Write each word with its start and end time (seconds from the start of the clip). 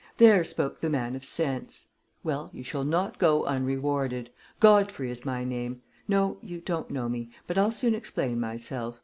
"There 0.17 0.43
spoke 0.43 0.79
the 0.79 0.89
man 0.89 1.15
of 1.15 1.23
sense. 1.23 1.89
Well, 2.23 2.49
you 2.51 2.63
shall 2.63 2.83
not 2.83 3.19
go 3.19 3.43
unrewarded. 3.45 4.31
Godfrey 4.59 5.11
is 5.11 5.25
my 5.25 5.43
name 5.43 5.83
no, 6.07 6.39
you 6.41 6.59
don't 6.59 6.89
know 6.89 7.07
me, 7.07 7.29
but 7.45 7.55
I'll 7.55 7.69
soon 7.69 7.93
explain 7.93 8.39
myself. 8.39 8.99